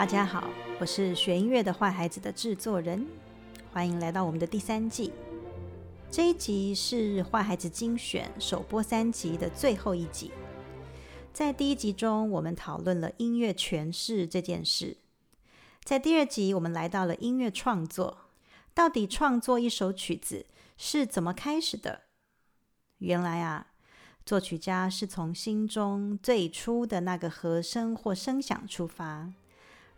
[0.00, 0.48] 大家好，
[0.80, 3.06] 我是学音乐的坏孩子的制作人，
[3.70, 5.12] 欢迎来到我们的第三季。
[6.10, 10.32] 这一集是坏孩子精选首播三集的最后一集。
[11.34, 14.96] 在第一集中，我们讨论了音乐诠释这件事；
[15.84, 18.16] 在第二集，我们来到了音乐创作，
[18.72, 20.46] 到底创作一首曲子
[20.78, 22.04] 是怎么开始的？
[23.00, 23.66] 原来啊。
[24.24, 29.32] 作曲家是从心中最初的那个和声或声响出发，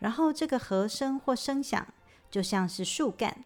[0.03, 1.87] 然后这个和声或声响
[2.29, 3.45] 就像是树干，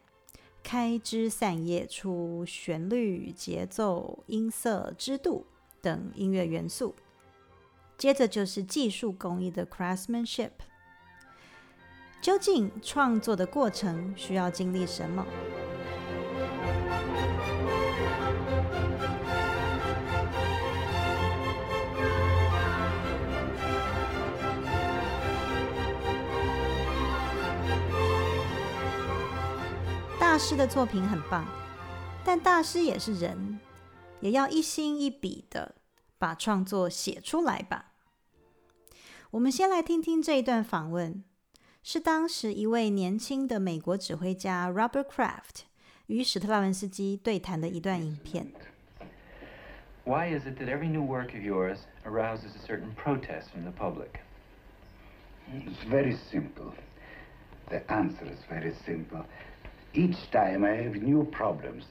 [0.62, 5.44] 开枝散叶出旋律、节奏、音色、支度
[5.82, 6.96] 等音乐元素。
[7.98, 10.52] 接着就是技术工艺的 craftsmanship。
[12.22, 15.26] 究竟创作的过程需要经历什么？
[30.36, 31.46] 大师的作品很棒，
[32.22, 33.58] 但大师也是人，
[34.20, 35.76] 也要一心一笔的
[36.18, 37.94] 把创作写出来吧。
[39.30, 41.24] 我们先来听听这一段访问，
[41.82, 45.62] 是当时一位年轻的美国指挥家 Robert Craft
[46.08, 48.52] 与史特拉文斯基对谈的一段影片。
[50.04, 54.20] Why is it that every new work of yours arouses a certain protest from the public?
[55.50, 56.74] It's very simple.
[57.70, 59.24] The answer is very simple.
[59.96, 61.84] Each time I have new problems,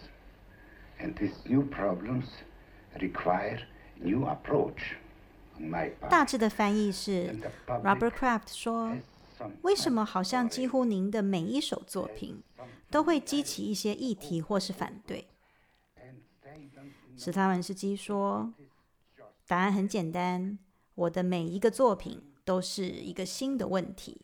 [1.00, 2.25] and these new problems
[3.00, 3.62] require
[4.00, 4.97] new approach.
[6.08, 8.95] 大致的翻译是，Robert Kraft 说
[9.64, 12.44] ：“为什么好像几乎您的每一首作品
[12.92, 15.28] 都会激起一些议题或是反对？”
[17.17, 18.53] 史塔文斯基说
[19.47, 20.59] ：“答案很简单，
[20.94, 24.22] 我的每一个作品都是一个新的问题。”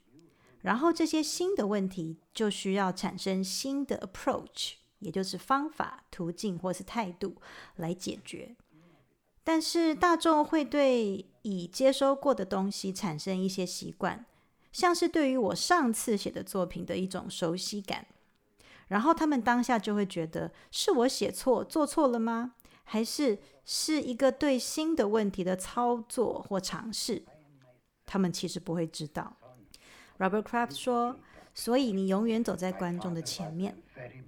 [0.62, 7.36] 然后这些新的问题就需要产生新的 approach，也就是方法、途径或是态度
[7.76, 8.56] 来解决。
[9.44, 14.26] 但是大众会对已接收过的东西产生一些习惯，
[14.72, 18.06] 像是对于我上次写的作品的一种熟悉感。
[18.88, 22.54] 然后他们当下就会觉得是我写错、做错了吗？
[22.84, 27.24] 还是是一个对新的问题的操作或尝试？
[28.06, 29.38] 他们其实不会知道。
[30.22, 31.16] Robert Kraft 说
[31.56, 33.76] ：“所以你永远走在观众的前面。”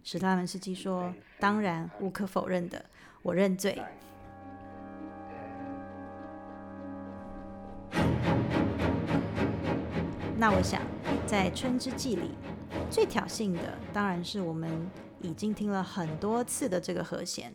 [0.03, 2.83] 史拉文斯基说：“当然，无可否认的，
[3.21, 3.79] 我认罪。”
[10.35, 10.81] 那我想，
[11.27, 12.31] 在《春之祭》里，
[12.89, 14.89] 最挑衅的当然是我们
[15.21, 17.53] 已经听了很多次的这个和弦，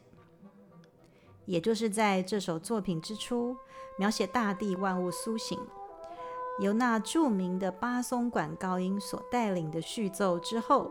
[1.45, 3.57] 也就是在这首作品之初，
[3.99, 5.59] 描写大地万物苏醒。
[6.61, 10.91] 由那著名的巴松管高音所带领的序奏之后，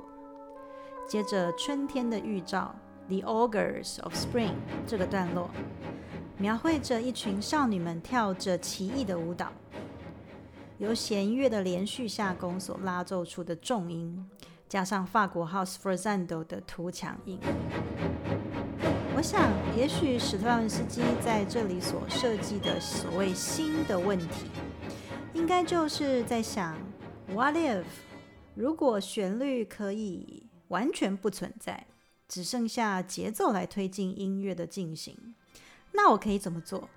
[1.06, 2.74] 接着春天的预兆
[3.10, 4.54] ，The Augurs of Spring
[4.88, 5.50] 这个段落，
[6.38, 9.52] 描绘着一群少女们跳着奇异的舞蹈，
[10.78, 14.26] 由弦乐的连续下弓所拉奏出的重音，
[14.70, 17.38] 加上法国 House Forzando 的突强音。
[19.18, 24.46] 我想，也许史特拉文斯基在这里所设计的所谓新的问题。
[25.48, 26.78] 应该就是在想
[27.30, 27.86] ，What if
[28.54, 31.88] 如果旋律可以完全不存在，
[32.28, 35.36] 只剩下节奏来推进音乐的进行，
[35.94, 36.90] 那我可以怎么做？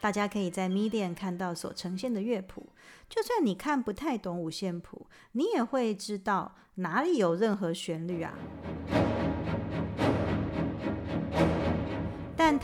[0.00, 2.70] 大家可以在 Medium 看到所呈现的乐谱，
[3.08, 8.34] 就算你看不太懂五线谱，你也会知道哪里有任何旋律啊。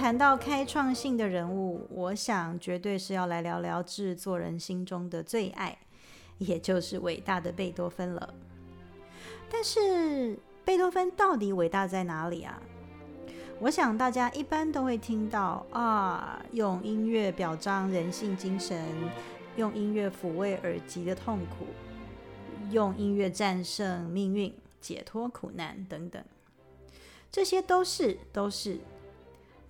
[0.00, 5.76] 谈到开创性的人物，我想绝对是要来聊聊制作人心中的最爱，
[6.38, 8.32] 也就是伟大的贝多芬了。
[9.50, 12.62] 但是贝多芬到底伟大在哪里啊？
[13.58, 18.82] 我想大家一般都会听到啊，用音乐表彰人性精神，
[19.56, 21.66] 用音乐抚慰耳疾的痛苦，
[22.70, 24.50] 用音乐战胜命运，
[24.80, 26.24] 解脱苦难等等，
[27.30, 28.80] 这些都是都是。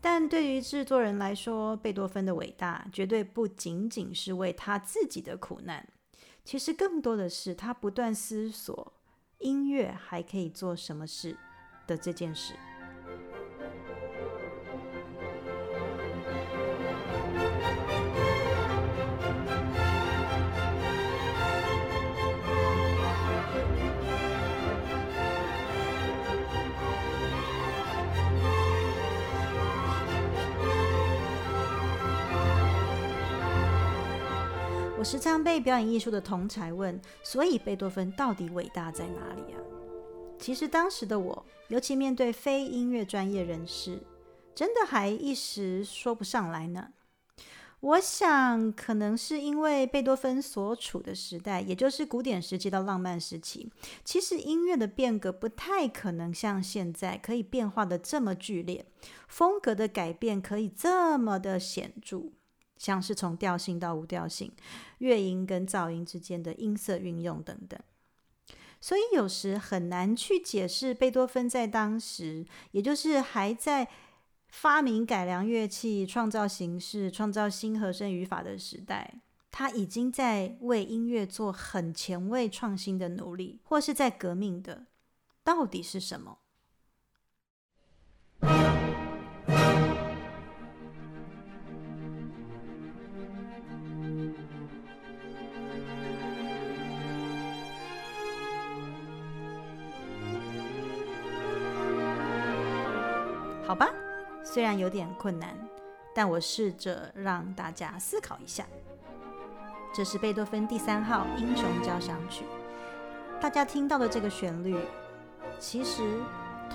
[0.00, 5.86] 但对于制作人来说，贝多芬的伟大绝对不仅仅是为他自己的苦难，
[6.44, 8.92] 其实更多的是他不断思索
[9.38, 11.36] 音乐还可以做什么事
[11.86, 12.54] 的这件事。
[35.10, 39.58] 时常被表演艺术的同才问：“所以贝多芬到底伟大在哪里啊？”
[40.38, 44.00] 其实当时的我，尤其面对非音乐专业人士，
[44.54, 46.92] 真的还一时说不上来呢。
[47.80, 53.68] 我想，可能是因为贝多芬所处的时代，也就是古典时期到浪漫时期，
[54.04, 58.86] 其实音乐的变革不太可能像现在可以变化的这么剧烈，
[59.26, 62.30] 风格的改变可以这么的显著，
[62.80, 64.50] 像是从调性到无调性，
[64.98, 67.78] 乐音跟噪音之间的音色运用等等。
[68.80, 73.88] 所以有时很难去解释贝多芬在当时，也就是还在。
[74.52, 79.20] 发明改良乐器、创造形式、创造新和声语法的时代，
[79.52, 84.86] 他已经在为音乐做很前卫创新的努力，或是在革命的，
[85.44, 86.39] 到底是什么？
[104.42, 105.54] 虽然有点困难，
[106.14, 108.66] 但我试着让大家思考一下。
[109.94, 112.44] 这是贝多芬第三号英雄交响曲，
[113.40, 114.76] 大家听到的这个旋律，
[115.58, 116.02] 其实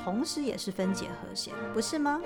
[0.04, 2.22] 同时也是分解和弦，不是吗？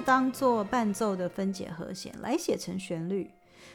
[0.00, 3.30] 当做伴奏的分解和弦来写成旋律，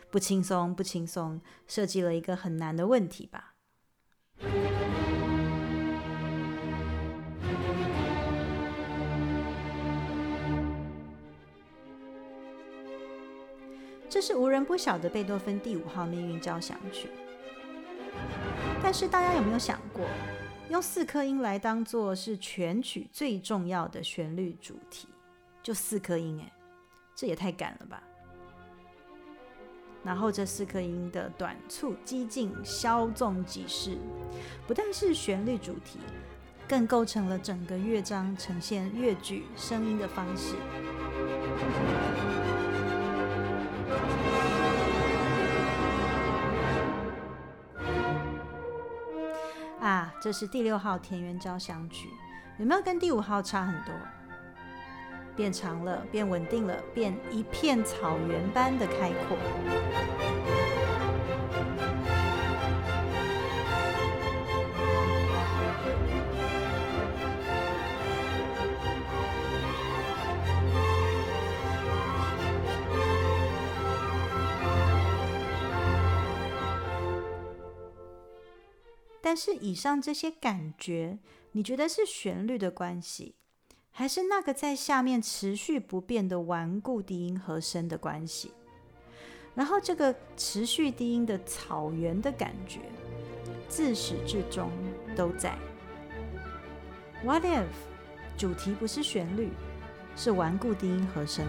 [0.10, 3.54] 不轻松，不轻松，设计了一个很难的问题吧？
[14.10, 17.10] 这是无人不晓的贝多芬第五号命运交响曲，
[18.82, 20.06] 但是大家有没有想过，
[20.70, 25.08] 用四颗音来当做是全曲最重要的旋律主题？
[25.66, 26.52] 就四颗音哎，
[27.16, 28.04] 这也太赶了吧！
[30.04, 33.98] 然后这四颗音的短促、激进、稍纵即逝，
[34.68, 35.98] 不但是旋律主题，
[36.70, 40.56] 更构成了整个乐章呈现乐句声音的方式。
[49.80, 52.08] 啊，这是第六号田园交响曲，
[52.60, 53.92] 有没有跟第五号差很多？
[55.36, 59.38] 变长了，变稳定了，变一片草原般的开阔。
[79.22, 81.18] 但是以上这些感觉，
[81.54, 83.36] 你觉得是旋律的关系？
[83.98, 88.52] 还是那个在下面持续不变的顽固低音和声的关系，
[89.54, 92.82] 然后这个持续低音的草原的感觉，
[93.70, 94.70] 自始至终
[95.16, 95.58] 都在。
[97.24, 97.64] What if
[98.38, 99.52] 主题不是旋律，
[100.18, 101.46] 是顽固低音和声？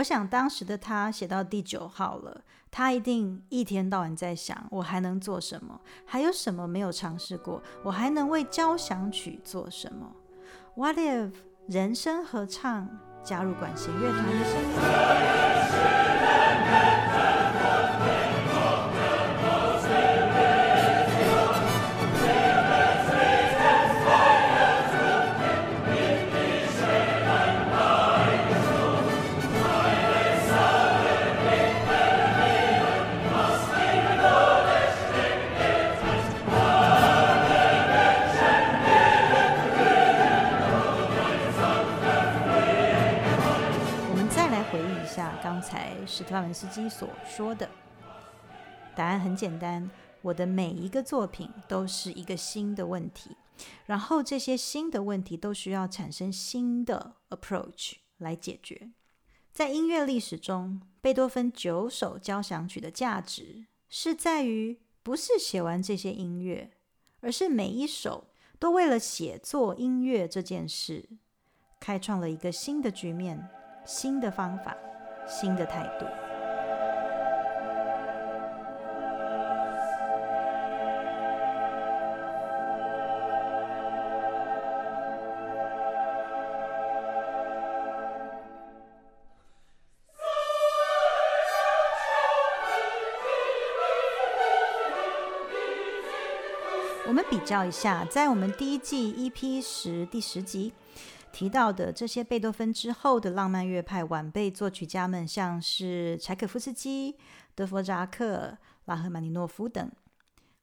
[0.00, 2.40] 我想当时的他写到第九号了，
[2.70, 5.78] 他一定一天到晚在想：我还能做什么？
[6.06, 7.62] 还有什么没有尝试过？
[7.82, 10.10] 我还能为交响曲做什么
[10.74, 11.32] ？What if
[11.66, 12.88] 人生合唱
[13.22, 14.70] 加入管弦乐团的声音？
[46.30, 47.68] 拉文斯基所说的
[48.94, 49.90] 答案很简单：
[50.22, 53.36] 我的每一个作品都是一个新的问题，
[53.86, 58.90] 然后这些新的问题都需要产生新的 approach 来解决。
[59.52, 66.70] 在音乐历史中，贝多芬九首交响曲的价值是在于，不是写完这些音乐，
[67.20, 71.08] 而是每一首都为了写作音乐这件事，
[71.80, 73.48] 开创了一个新的局面、
[73.84, 74.76] 新的方法。
[75.28, 76.19] 新的态度。
[97.06, 100.72] 我们比较一下，在我们第一季 EP 十第十集
[101.32, 107.16] 提到的这些贝多芬之后的浪漫乐派晚辈作曲家们，像是柴可夫斯基、
[107.54, 109.90] 德弗扎克、拉赫曼尼诺夫等。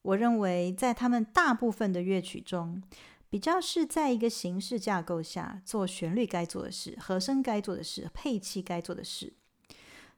[0.03, 2.82] 我认为，在他们大部分的乐曲中，
[3.29, 9.34] 比较是在一个形式架构下做旋律该做的事、和声该做的事、配器该做的事，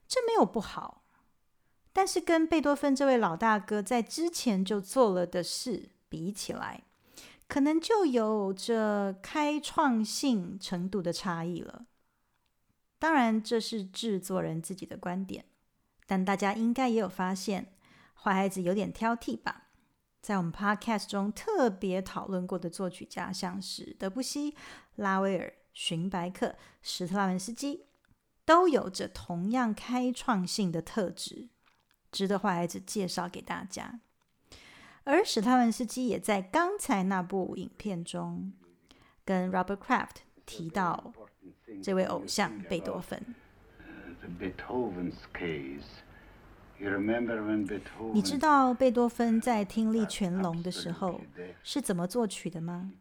[0.06, 1.02] 这没有不好。
[1.92, 6.82] 但是跟贝多芬这位老大哥在之前就做了的事比起来，
[7.48, 11.86] 可能就有着开创性程度的差异了。
[12.98, 15.46] 当然，这是制作人自己的观点，
[16.06, 17.72] 但大家应该也有发现，
[18.12, 19.68] 坏孩子有点挑剔吧。
[20.20, 24.54] 在我们 Podcast 中特别讨论过的作曲家，像是德布西、
[24.96, 27.86] 拉威尔、寻白克、史特拉文斯基，
[28.44, 31.48] 都有着同样开创性的特质，
[32.12, 34.00] 值得坏孩子介绍给大家。
[35.10, 38.52] 而史特拉文斯基也在刚才那部影片中
[39.24, 41.12] 跟 Robert Kraft 提到
[41.82, 43.20] 这位偶像贝多芬。
[48.12, 51.20] 你知道贝多芬在听力全聋的时候
[51.64, 52.92] 是怎么作曲的吗？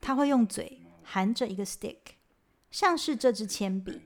[0.00, 1.98] 他会用嘴含着一个 stick，
[2.72, 4.00] 像是这支铅笔，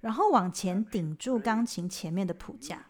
[0.00, 2.87] 然后往前顶住钢琴前面的谱架，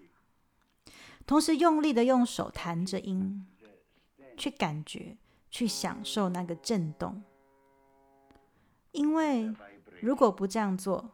[1.28, 3.46] 同时用力的用手弹着音，
[4.36, 5.16] 去感觉、
[5.48, 7.22] 去享受那个震动。
[8.90, 9.54] 因为
[10.00, 11.12] 如果不这样做，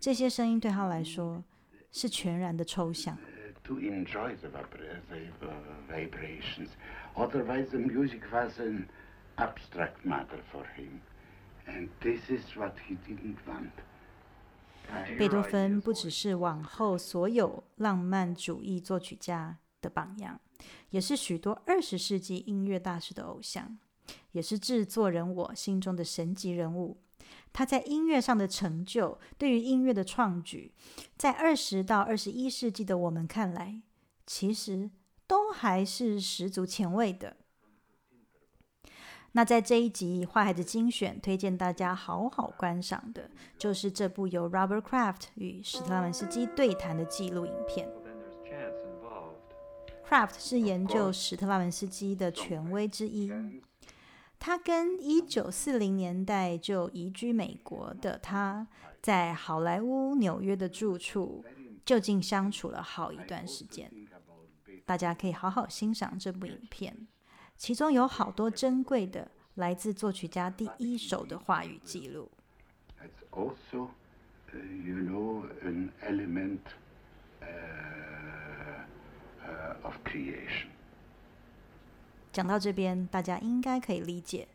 [0.00, 1.44] 这些声音对他来说。
[1.92, 3.16] 是全然的抽象。
[3.64, 4.50] To enjoy the
[5.88, 6.68] vibrations,
[7.14, 8.86] otherwise the music was an
[9.36, 11.00] abstract matter for him,
[11.66, 13.70] and this is what he didn't want.
[15.18, 20.40] 贝多芬不只是往后所有浪漫主义作曲家的榜样，
[20.90, 23.78] 也是许多二十世纪音乐大师的偶像，
[24.32, 26.98] 也是制作人我心中的神级人物。
[27.52, 30.72] 他在音乐上的成就，对于音乐的创举，
[31.16, 33.80] 在二十到二十一世纪的我们看来，
[34.26, 34.90] 其实
[35.26, 37.38] 都还是十足前卫的。
[39.36, 43.28] 那在这一集《坏孩子精选》推荐大家好好观赏的，
[43.58, 47.86] 就是这部由 Robert Kraft 与史特拉文斯基对谈的纪录影片。
[50.08, 53.30] Kraft 是研究史特拉文斯基的权威之一。
[54.38, 58.66] 他跟一九四零年代就移居美国的他，
[59.02, 61.44] 在好莱坞纽约的住处，
[61.84, 63.92] 就近相处了好一段时间。
[64.86, 67.06] 大家可以好好欣赏这部影片，
[67.56, 72.30] 其中有好多珍贵的来自作曲家第一手的话语记录。
[73.30, 73.88] Also,
[74.52, 76.60] you know, an element
[79.82, 80.68] of creation.
[82.32, 84.48] 讲到这边，大家应该可以理解。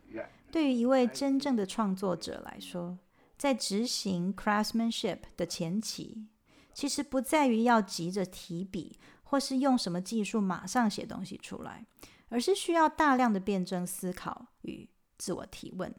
[0.50, 2.98] 对于一位真正的创作者来说，
[3.36, 6.26] 在执行 craftsmanship 的前期，
[6.72, 11.84] 其实不在于要急着提笔，或是用什么技术马上写东西出来，
[12.32, 15.94] 而是需要大量的辩证思考与自我提问。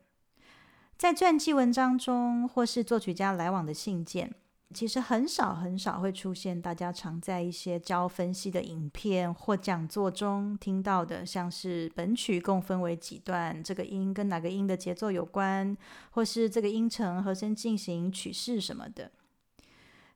[0.97, 4.33] 在传记文章中，或是作曲家来往的信件。
[4.73, 15.77] 其实很少很少会出现大家常在一些教分析的影片或讲座中听到的，像是本曲共分为几段，这个音跟哪个音的节奏有关，
[16.09, 19.11] 或是这个音程和声进行曲式什么的。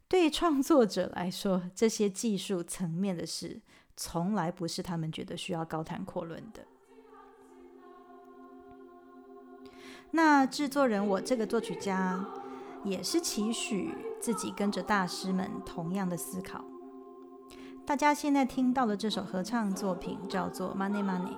[0.07, 3.61] 对创作者来说，这些技术层面的事，
[3.97, 6.65] 从来不是他们觉得需要高谈阔论的。
[10.11, 12.25] 那制作人，我这个作曲家。
[12.83, 16.63] 也是期许自己跟着大师们同样的思考。
[17.85, 21.35] 大家现在听到的这首合唱作品叫做《Money Money》，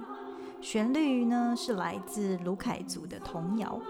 [0.61, 3.81] 旋律呢是来自卢凯族的童谣。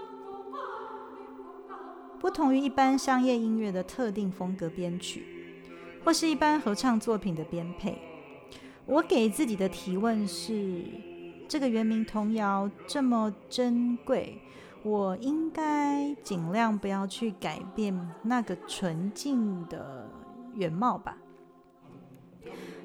[2.18, 5.26] 不同于一般商业音乐的特定风格编曲，
[6.02, 8.00] 或是一般合唱作品的编配，
[8.86, 10.84] 我给自己的提问是：
[11.48, 14.40] 这个原名童谣这么珍贵。
[14.82, 20.08] 我应该尽量不要去改变那个纯净的
[20.54, 21.18] 原貌吧。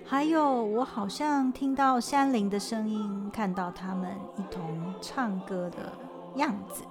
[0.06, 5.94] 还有，我好像听到山林的声音，看到他们一同唱歌的
[6.36, 6.84] 样子。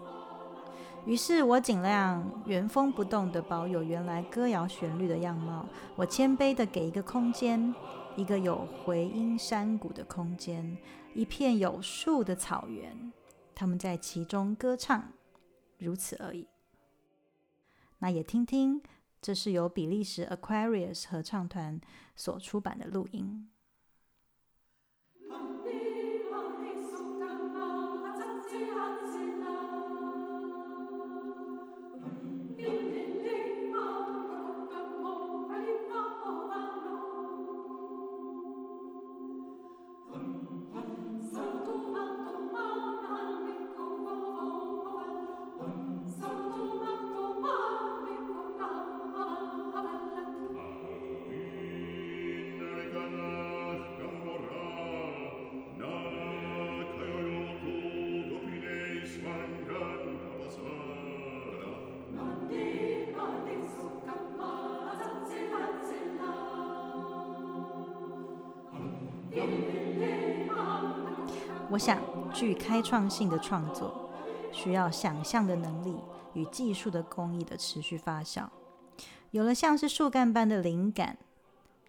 [1.04, 5.66] 于是我尽量原封不动的保有原来歌谣旋律的样貌。
[5.96, 7.74] 我谦卑的给一个空间，
[8.16, 10.76] 一个有回音山谷的空间，
[11.14, 13.12] 一片有树的草原。
[13.54, 15.12] 他们在其中歌唱，
[15.78, 16.46] 如此而已。
[17.98, 18.80] 那也听听，
[19.20, 21.80] 这是由比利时 Aquarius 合唱团
[22.14, 23.48] 所出版的录音。
[71.70, 72.00] 我想，
[72.32, 74.10] 具开创性的创作
[74.52, 75.96] 需要想象的能力
[76.34, 78.48] 与技术的工艺的持续发酵。
[79.30, 81.18] 有了像是树干般的灵感，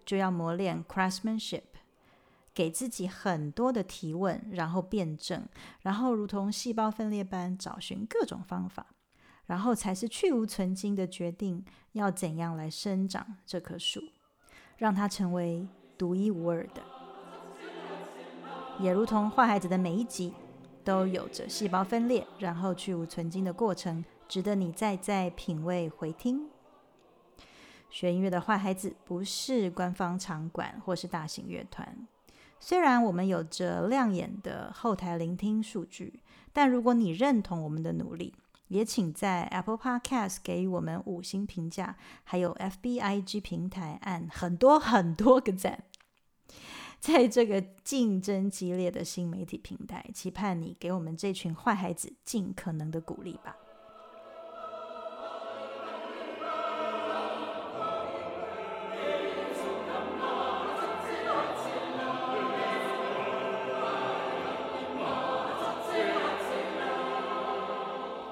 [0.04, 1.62] 就要磨练 craftsmanship，
[2.52, 5.46] 给自己很多的提问，然后辩证，
[5.82, 8.86] 然后如同细胞分裂般找寻各种方法，
[9.46, 14.02] 然后才是去无存精的决定要怎样来生长这棵树，
[14.78, 16.95] 让它成为独一无二的。
[18.78, 20.32] 也如同坏孩子的每一集，
[20.84, 26.48] 都有着细胞分裂，然后去无存精的过程，值得你再再品味回听。
[27.88, 32.06] 学音乐的坏孩子不是官方场馆或是大型乐团，
[32.60, 36.20] 虽然我们有着亮眼的后台聆听数据，
[36.52, 38.34] 但如果你认同我们的努力，
[38.68, 45.84] 也请在 Apple Podcast 给予我们五星评价，还有 FBIG 平台按很多很多个赞。
[47.00, 53.56] 在这个竞争激烈的新媒体平台，期盼你给我们这群坏孩子尽可能的鼓励吧。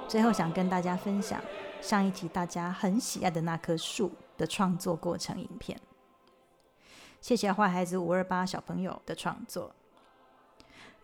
[0.08, 1.40] 最后，想跟大家分享
[1.80, 5.80] 上一集大家很喜爱的那棵树的创作过程影片。
[7.24, 9.74] 谢谢坏孩子五二八小朋友的创作。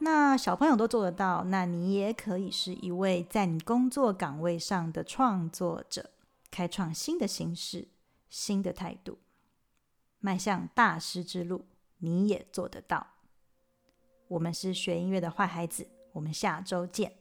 [0.01, 6.11] 那小朋友都做得到，那你也可以是一位在你工作岗位上的创作者，
[6.51, 7.89] 开创新的形式、
[8.29, 9.17] 新的态度，
[10.19, 11.65] 迈向大师之路，
[11.97, 13.07] 你也做得到。
[14.29, 17.20] 我们是学音乐的坏孩子，我们下周见。